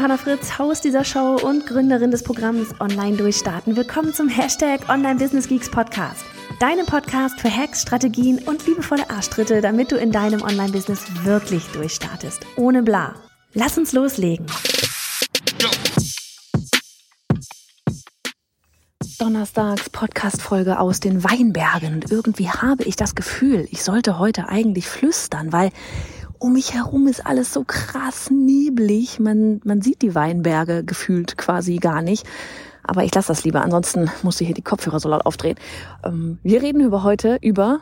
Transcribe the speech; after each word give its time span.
Johanna 0.00 0.16
Fritz, 0.16 0.58
Haus 0.58 0.80
dieser 0.80 1.04
Show 1.04 1.36
und 1.42 1.66
Gründerin 1.66 2.10
des 2.10 2.22
Programms 2.22 2.68
Online 2.80 3.16
Durchstarten. 3.16 3.76
Willkommen 3.76 4.14
zum 4.14 4.28
Hashtag 4.28 4.88
Online 4.88 5.16
Business 5.16 5.46
Geeks 5.46 5.70
Podcast. 5.70 6.24
Deinem 6.58 6.86
Podcast 6.86 7.38
für 7.38 7.54
Hacks, 7.54 7.82
Strategien 7.82 8.38
und 8.46 8.66
liebevolle 8.66 9.10
Arschtritte, 9.10 9.60
damit 9.60 9.92
du 9.92 9.96
in 9.96 10.10
deinem 10.10 10.40
Online-Business 10.40 11.04
wirklich 11.22 11.64
durchstartest. 11.72 12.40
Ohne 12.56 12.82
bla. 12.82 13.14
Lass 13.52 13.76
uns 13.76 13.92
loslegen. 13.92 14.46
Donnerstags 19.18 19.90
Podcast-Folge 19.90 20.80
aus 20.80 20.98
den 21.00 21.22
Weinbergen. 21.22 21.94
Und 21.94 22.10
irgendwie 22.10 22.48
habe 22.48 22.84
ich 22.84 22.96
das 22.96 23.14
Gefühl, 23.14 23.68
ich 23.70 23.82
sollte 23.82 24.18
heute 24.18 24.48
eigentlich 24.48 24.88
flüstern, 24.88 25.52
weil 25.52 25.70
um 26.40 26.54
mich 26.54 26.74
herum 26.74 27.06
ist 27.06 27.24
alles 27.24 27.52
so 27.52 27.64
krass 27.64 28.30
neblig. 28.30 29.20
Man, 29.20 29.60
man 29.64 29.80
sieht 29.82 30.02
die 30.02 30.14
Weinberge 30.14 30.82
gefühlt 30.84 31.36
quasi 31.36 31.76
gar 31.76 32.02
nicht. 32.02 32.26
Aber 32.82 33.04
ich 33.04 33.14
lasse 33.14 33.28
das 33.28 33.44
lieber, 33.44 33.62
ansonsten 33.62 34.10
muss 34.22 34.40
ich 34.40 34.48
hier 34.48 34.54
die 34.54 34.62
Kopfhörer 34.62 34.98
so 34.98 35.08
laut 35.08 35.26
aufdrehen. 35.26 35.58
Ähm, 36.02 36.38
wir 36.42 36.62
reden 36.62 36.80
über 36.80 37.04
heute 37.04 37.38
über 37.40 37.80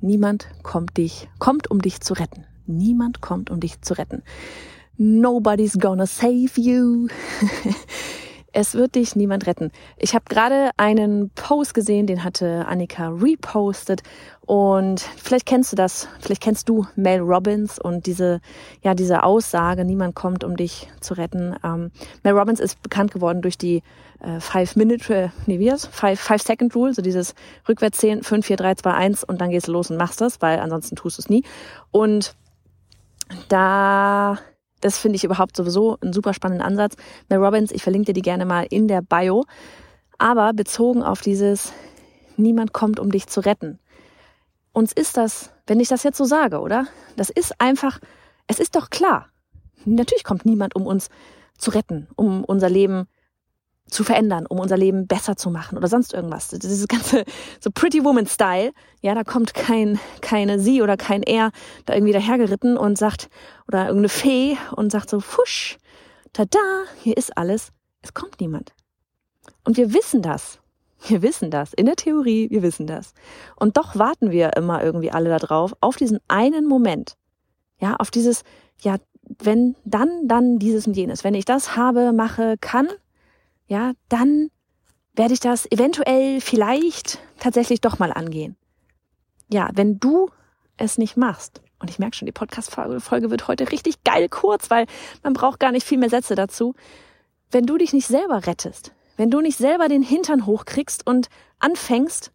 Niemand 0.00 0.48
kommt 0.62 0.98
dich, 0.98 1.28
kommt 1.38 1.70
um 1.70 1.80
dich 1.80 2.00
zu 2.00 2.12
retten. 2.12 2.44
Niemand 2.66 3.22
kommt 3.22 3.50
um 3.50 3.60
dich 3.60 3.80
zu 3.80 3.94
retten. 3.94 4.22
Nobody's 4.98 5.78
gonna 5.78 6.06
save 6.06 6.50
you. 6.56 7.08
Es 8.58 8.74
wird 8.74 8.94
dich 8.94 9.14
niemand 9.14 9.46
retten. 9.46 9.70
Ich 9.98 10.14
habe 10.14 10.24
gerade 10.30 10.70
einen 10.78 11.28
Post 11.34 11.74
gesehen, 11.74 12.06
den 12.06 12.24
hatte 12.24 12.64
Annika 12.66 13.08
repostet 13.08 14.02
und 14.46 15.02
vielleicht 15.02 15.44
kennst 15.44 15.72
du 15.72 15.76
das, 15.76 16.08
vielleicht 16.20 16.42
kennst 16.42 16.66
du 16.70 16.86
Mel 16.96 17.20
Robbins 17.20 17.78
und 17.78 18.06
diese 18.06 18.40
ja 18.80 18.94
diese 18.94 19.24
Aussage, 19.24 19.84
niemand 19.84 20.14
kommt 20.14 20.42
um 20.42 20.56
dich 20.56 20.88
zu 21.02 21.12
retten. 21.12 21.54
Ähm, 21.62 21.90
Mel 22.22 22.32
Robbins 22.32 22.58
ist 22.58 22.80
bekannt 22.82 23.12
geworden 23.12 23.42
durch 23.42 23.58
die 23.58 23.82
äh, 24.20 24.40
Five 24.40 24.74
Minute, 24.74 25.14
äh, 25.14 25.28
nee 25.44 25.58
wie 25.58 25.68
das? 25.68 25.84
Five, 25.84 26.18
Five 26.18 26.40
Second 26.40 26.74
Rule, 26.74 26.94
so 26.94 27.02
dieses 27.02 27.34
rückwärts 27.68 27.98
10, 27.98 28.22
5, 28.22 28.46
4, 28.46 28.56
3, 28.56 28.74
2, 28.76 28.90
1 28.90 29.24
und 29.24 29.38
dann 29.38 29.50
gehst 29.50 29.68
du 29.68 29.72
los 29.72 29.90
und 29.90 29.98
machst 29.98 30.22
das, 30.22 30.40
weil 30.40 30.60
ansonsten 30.60 30.96
tust 30.96 31.18
du 31.18 31.20
es 31.20 31.28
nie. 31.28 31.44
Und 31.90 32.34
da 33.50 34.38
das 34.80 34.98
finde 34.98 35.16
ich 35.16 35.24
überhaupt 35.24 35.56
sowieso 35.56 35.98
einen 36.00 36.12
super 36.12 36.34
spannenden 36.34 36.66
Ansatz. 36.66 36.96
Mel 37.28 37.38
Robbins, 37.38 37.72
ich 37.72 37.82
verlinke 37.82 38.06
dir 38.06 38.12
die 38.14 38.22
gerne 38.22 38.44
mal 38.44 38.66
in 38.68 38.88
der 38.88 39.02
Bio. 39.02 39.44
Aber 40.18 40.52
bezogen 40.52 41.02
auf 41.02 41.20
dieses, 41.20 41.72
niemand 42.36 42.72
kommt, 42.72 43.00
um 43.00 43.10
dich 43.10 43.26
zu 43.26 43.40
retten. 43.40 43.78
Uns 44.72 44.92
ist 44.92 45.16
das, 45.16 45.50
wenn 45.66 45.80
ich 45.80 45.88
das 45.88 46.02
jetzt 46.02 46.18
so 46.18 46.24
sage, 46.24 46.60
oder? 46.60 46.86
Das 47.16 47.30
ist 47.30 47.60
einfach, 47.60 47.98
es 48.46 48.58
ist 48.58 48.76
doch 48.76 48.90
klar. 48.90 49.28
Natürlich 49.84 50.24
kommt 50.24 50.44
niemand, 50.44 50.74
um 50.74 50.86
uns 50.86 51.08
zu 51.58 51.70
retten, 51.70 52.08
um 52.16 52.44
unser 52.44 52.68
Leben 52.68 53.08
zu 53.88 54.04
verändern, 54.04 54.46
um 54.46 54.58
unser 54.58 54.76
Leben 54.76 55.06
besser 55.06 55.36
zu 55.36 55.50
machen 55.50 55.78
oder 55.78 55.88
sonst 55.88 56.12
irgendwas. 56.12 56.48
Dieses 56.48 56.88
ganze 56.88 57.24
so 57.60 57.70
Pretty 57.70 58.04
Woman 58.04 58.26
Style, 58.26 58.72
ja, 59.00 59.14
da 59.14 59.22
kommt 59.24 59.54
kein 59.54 60.00
keine 60.20 60.58
sie 60.58 60.82
oder 60.82 60.96
kein 60.96 61.22
er 61.22 61.50
da 61.84 61.94
irgendwie 61.94 62.12
dahergeritten 62.12 62.76
und 62.76 62.98
sagt 62.98 63.28
oder 63.68 63.86
irgendeine 63.86 64.08
Fee 64.08 64.56
und 64.74 64.90
sagt 64.90 65.10
so 65.10 65.20
fusch, 65.20 65.78
tada, 66.32 66.58
hier 67.02 67.16
ist 67.16 67.36
alles. 67.36 67.72
Es 68.02 68.14
kommt 68.14 68.40
niemand. 68.40 68.72
Und 69.64 69.76
wir 69.76 69.92
wissen 69.92 70.22
das. 70.22 70.60
Wir 71.08 71.22
wissen 71.22 71.50
das. 71.50 71.72
In 71.72 71.86
der 71.86 71.96
Theorie, 71.96 72.50
wir 72.50 72.62
wissen 72.62 72.86
das. 72.86 73.12
Und 73.56 73.76
doch 73.76 73.96
warten 73.96 74.30
wir 74.30 74.56
immer 74.56 74.82
irgendwie 74.82 75.10
alle 75.10 75.28
da 75.28 75.38
drauf, 75.38 75.74
auf 75.80 75.96
diesen 75.96 76.18
einen 76.26 76.66
Moment. 76.66 77.16
Ja, 77.78 77.96
auf 77.96 78.10
dieses, 78.10 78.42
ja, 78.80 78.96
wenn, 79.38 79.76
dann, 79.84 80.26
dann 80.26 80.58
dieses 80.58 80.86
und 80.86 80.96
jenes. 80.96 81.22
Wenn 81.22 81.34
ich 81.34 81.44
das 81.44 81.76
habe, 81.76 82.12
mache, 82.12 82.56
kann, 82.60 82.88
ja, 83.66 83.92
dann 84.08 84.50
werde 85.14 85.34
ich 85.34 85.40
das 85.40 85.70
eventuell 85.70 86.40
vielleicht 86.40 87.18
tatsächlich 87.38 87.80
doch 87.80 87.98
mal 87.98 88.12
angehen. 88.12 88.56
Ja, 89.48 89.70
wenn 89.74 89.98
du 89.98 90.30
es 90.76 90.98
nicht 90.98 91.16
machst, 91.16 91.62
und 91.78 91.90
ich 91.90 91.98
merke 91.98 92.16
schon, 92.16 92.26
die 92.26 92.32
Podcast-Folge 92.32 93.30
wird 93.30 93.48
heute 93.48 93.70
richtig 93.70 94.02
geil 94.04 94.28
kurz, 94.28 94.70
weil 94.70 94.86
man 95.22 95.34
braucht 95.34 95.60
gar 95.60 95.72
nicht 95.72 95.86
viel 95.86 95.98
mehr 95.98 96.10
Sätze 96.10 96.34
dazu. 96.34 96.74
Wenn 97.50 97.66
du 97.66 97.76
dich 97.76 97.92
nicht 97.92 98.06
selber 98.06 98.46
rettest, 98.46 98.92
wenn 99.16 99.30
du 99.30 99.40
nicht 99.40 99.58
selber 99.58 99.88
den 99.88 100.02
Hintern 100.02 100.46
hochkriegst 100.46 101.06
und 101.06 101.28
anfängst, 101.58 102.32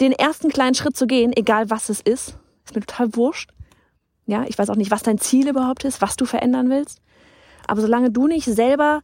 den 0.00 0.12
ersten 0.12 0.50
kleinen 0.50 0.74
Schritt 0.74 0.96
zu 0.96 1.06
gehen, 1.06 1.32
egal 1.34 1.70
was 1.70 1.88
es 1.88 2.00
ist, 2.00 2.38
ist 2.64 2.74
mir 2.74 2.80
total 2.80 3.14
wurscht. 3.16 3.50
Ja, 4.26 4.44
ich 4.44 4.58
weiß 4.58 4.70
auch 4.70 4.76
nicht, 4.76 4.90
was 4.90 5.02
dein 5.02 5.18
Ziel 5.18 5.48
überhaupt 5.48 5.84
ist, 5.84 6.00
was 6.00 6.16
du 6.16 6.24
verändern 6.24 6.70
willst. 6.70 7.00
Aber 7.66 7.80
solange 7.80 8.10
du 8.10 8.26
nicht 8.26 8.46
selber 8.46 9.02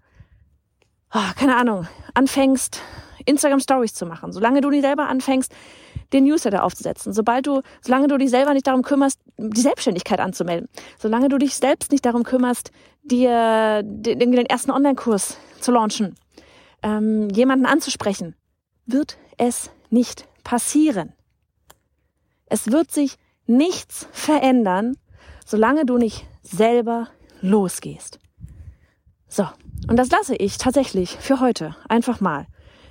oh, 1.15 1.33
keine 1.37 1.57
Ahnung, 1.57 1.87
anfängst, 2.15 2.81
Instagram 3.27 3.61
Stories 3.61 3.95
zu 3.95 4.07
machen, 4.07 4.33
solange 4.33 4.61
du 4.61 4.71
nicht 4.71 4.83
selber 4.83 5.09
anfängst, 5.09 5.53
den 6.13 6.25
Newsletter 6.25 6.65
aufzusetzen, 6.65 7.13
sobald 7.13 7.47
du, 7.47 7.63
solange 7.83 8.09
du 8.09 8.19
dich 8.19 8.31
selber 8.31 8.53
nicht 8.53 8.67
darum 8.67 8.83
kümmerst, 8.83 9.21
die 9.37 9.61
Selbstständigkeit 9.61 10.21
anzumelden, 10.21 10.69
solange 10.99 11.29
du 11.29 11.39
dich 11.39 11.55
selbst 11.55 11.93
nicht 11.93 12.05
darum 12.05 12.25
kümmerst, 12.25 12.73
dir 13.03 13.83
den, 13.85 14.33
den 14.33 14.47
ersten 14.47 14.71
Online-Kurs 14.71 15.37
zu 15.61 15.73
launchen, 15.73 16.17
ähm, 16.83 17.29
jemanden 17.31 17.67
anzusprechen, 17.67 18.35
wird 18.87 19.19
es 19.37 19.71
nicht 19.91 20.27
passieren. 20.43 21.13
Es 22.47 22.73
wird 22.73 22.91
sich 22.91 23.17
nichts 23.47 24.09
verändern, 24.13 24.97
solange 25.47 25.85
du 25.85 25.99
nicht 25.99 26.27
selber 26.43 27.09
losgehst. 27.41 28.19
So, 29.33 29.47
und 29.89 29.97
das 29.97 30.11
lasse 30.11 30.35
ich 30.35 30.59
tatsächlich 30.59 31.17
für 31.17 31.39
heute 31.39 31.77
einfach 31.89 32.21
mal 32.21 32.47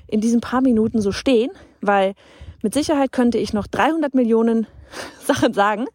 in 0.07 0.21
diesen 0.21 0.39
paar 0.39 0.61
Minuten 0.61 1.01
so 1.01 1.11
stehen, 1.11 1.51
weil 1.81 2.13
mit 2.63 2.73
Sicherheit 2.73 3.11
könnte 3.11 3.37
ich 3.37 3.51
noch 3.51 3.67
300 3.67 4.15
Millionen 4.15 4.65
Sachen 5.23 5.53
sagen, 5.53 5.85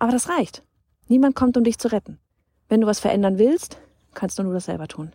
aber 0.00 0.10
das 0.10 0.28
reicht. 0.28 0.64
Niemand 1.06 1.36
kommt, 1.36 1.56
um 1.56 1.62
dich 1.62 1.78
zu 1.78 1.86
retten. 1.92 2.18
Wenn 2.68 2.80
du 2.80 2.88
was 2.88 2.98
verändern 2.98 3.38
willst, 3.38 3.78
kannst 4.12 4.40
du 4.40 4.42
nur 4.42 4.54
das 4.54 4.64
selber 4.64 4.88
tun. 4.88 5.12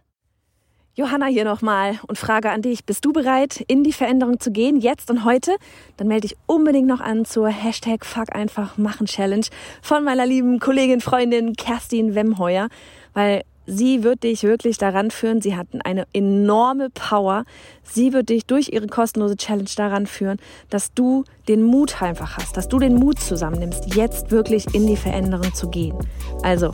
Johanna 0.96 1.26
hier 1.26 1.46
nochmal 1.46 2.00
und 2.08 2.18
frage 2.18 2.50
an 2.50 2.62
dich, 2.62 2.86
bist 2.86 3.04
du 3.06 3.12
bereit, 3.12 3.64
in 3.68 3.84
die 3.84 3.94
Veränderung 3.94 4.40
zu 4.40 4.52
gehen, 4.52 4.78
jetzt 4.78 5.10
und 5.12 5.26
heute? 5.26 5.56
Dann 5.98 6.08
melde 6.08 6.28
dich 6.28 6.38
unbedingt 6.46 6.88
noch 6.88 7.02
an 7.02 7.26
zur 7.26 7.50
Hashtag 7.50 8.06
Fuck 8.06 8.34
einfach 8.34 8.78
machen 8.78 9.06
Challenge 9.06 9.46
von 9.82 10.04
meiner 10.04 10.26
lieben 10.26 10.60
Kollegin, 10.60 11.02
Freundin 11.02 11.56
Kerstin 11.56 12.16
Wemheuer, 12.16 12.70
weil 13.14 13.44
Sie 13.72 14.04
wird 14.04 14.24
dich 14.24 14.42
wirklich 14.42 14.80
daran 14.80 15.12
führen. 15.12 15.42
Sie 15.42 15.56
hat 15.56 15.68
eine 15.84 16.08
enorme 16.12 16.90
Power. 16.90 17.46
Sie 17.84 18.14
wird 18.14 18.30
dich 18.30 18.48
durch 18.48 18.70
ihre 18.70 18.88
kostenlose 18.88 19.38
Challenge 19.38 19.70
daran 19.76 20.08
führen, 20.08 20.40
dass 20.72 20.92
du 20.94 21.24
den 21.48 21.62
Mut 21.62 22.02
einfach 22.02 22.38
hast, 22.38 22.58
dass 22.58 22.68
du 22.68 22.80
den 22.80 22.96
Mut 22.96 23.20
zusammennimmst, 23.20 23.96
jetzt 23.96 24.32
wirklich 24.32 24.74
in 24.74 24.88
die 24.88 24.98
Veränderung 24.98 25.54
zu 25.54 25.70
gehen. 25.70 25.96
Also, 26.42 26.74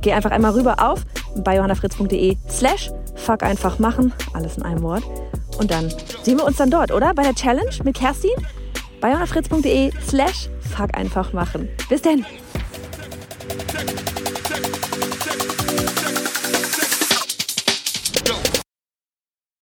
geh 0.00 0.12
einfach 0.12 0.30
einmal 0.30 0.52
rüber 0.52 0.76
auf 0.78 1.04
bei 1.38 1.56
johannafritz.de 1.56 2.36
slash 2.48 2.90
fuck 3.16 3.42
einfach 3.42 3.80
machen. 3.80 4.12
Alles 4.32 4.58
in 4.58 4.62
einem 4.62 4.82
Wort. 4.82 5.02
Und 5.58 5.72
dann 5.72 5.92
sehen 6.22 6.38
wir 6.38 6.44
uns 6.44 6.56
dann 6.58 6.70
dort, 6.70 6.92
oder? 6.92 7.14
Bei 7.14 7.24
der 7.24 7.34
Challenge 7.34 7.74
mit 7.82 7.96
Kerstin? 7.96 8.30
Bei 9.00 9.08
johannafritz.de 9.08 9.90
slash 10.06 10.48
fuck 10.60 10.96
einfach 10.96 11.32
machen. 11.32 11.68
Bis 11.88 12.02
denn. 12.02 12.24